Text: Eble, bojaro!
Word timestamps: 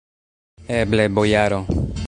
Eble, 0.79 1.07
bojaro! 1.19 1.63